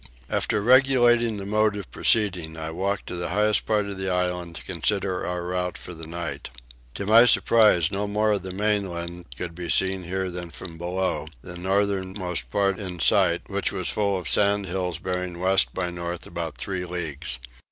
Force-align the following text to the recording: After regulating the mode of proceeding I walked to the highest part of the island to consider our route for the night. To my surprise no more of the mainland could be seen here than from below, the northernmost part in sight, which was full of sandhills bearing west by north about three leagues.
After 0.31 0.63
regulating 0.63 1.37
the 1.37 1.45
mode 1.45 1.77
of 1.77 1.91
proceeding 1.91 2.57
I 2.57 2.71
walked 2.71 3.05
to 3.05 3.15
the 3.15 3.29
highest 3.29 3.67
part 3.67 3.85
of 3.85 3.99
the 3.99 4.09
island 4.09 4.55
to 4.55 4.63
consider 4.63 5.27
our 5.27 5.43
route 5.43 5.77
for 5.77 5.93
the 5.93 6.07
night. 6.07 6.49
To 6.95 7.05
my 7.05 7.25
surprise 7.25 7.91
no 7.91 8.07
more 8.07 8.31
of 8.31 8.41
the 8.41 8.49
mainland 8.49 9.25
could 9.37 9.53
be 9.53 9.69
seen 9.69 10.05
here 10.05 10.31
than 10.31 10.49
from 10.49 10.79
below, 10.79 11.27
the 11.43 11.55
northernmost 11.55 12.49
part 12.49 12.79
in 12.79 12.99
sight, 12.99 13.43
which 13.47 13.71
was 13.71 13.89
full 13.89 14.17
of 14.17 14.27
sandhills 14.27 14.97
bearing 14.97 15.37
west 15.37 15.71
by 15.75 15.91
north 15.91 16.25
about 16.25 16.57
three 16.57 16.83
leagues. 16.83 17.37